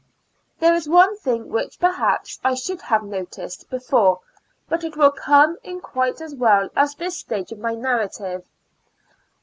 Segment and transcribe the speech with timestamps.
[0.59, 4.21] There is one thing which, perhaps, I should have noticed before,
[4.67, 8.43] but it will come in quite as well at this stage of my narrative.